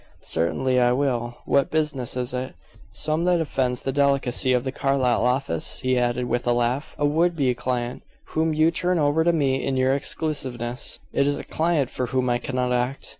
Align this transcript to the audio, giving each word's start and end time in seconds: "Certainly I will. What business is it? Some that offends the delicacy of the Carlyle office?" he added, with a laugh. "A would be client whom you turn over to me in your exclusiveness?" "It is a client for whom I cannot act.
"Certainly 0.23 0.79
I 0.79 0.93
will. 0.93 1.37
What 1.45 1.69
business 1.69 2.17
is 2.17 2.33
it? 2.33 2.55
Some 2.89 3.23
that 3.25 3.39
offends 3.39 3.83
the 3.83 3.91
delicacy 3.91 4.51
of 4.51 4.63
the 4.63 4.71
Carlyle 4.71 5.23
office?" 5.23 5.81
he 5.81 5.95
added, 5.95 6.25
with 6.25 6.47
a 6.47 6.53
laugh. 6.53 6.95
"A 6.97 7.05
would 7.05 7.35
be 7.35 7.53
client 7.53 8.01
whom 8.29 8.51
you 8.51 8.71
turn 8.71 8.97
over 8.97 9.23
to 9.23 9.31
me 9.31 9.63
in 9.63 9.77
your 9.77 9.93
exclusiveness?" 9.93 10.99
"It 11.13 11.27
is 11.27 11.37
a 11.37 11.43
client 11.43 11.91
for 11.91 12.07
whom 12.07 12.31
I 12.31 12.39
cannot 12.39 12.73
act. 12.73 13.09